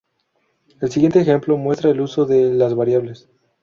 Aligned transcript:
El 0.81 0.89
siguiente 0.89 1.19
ejemplo 1.19 1.57
muestra 1.57 1.91
el 1.91 2.01
uso 2.01 2.25
de 2.25 2.51
las 2.51 2.73
variables. 2.73 3.29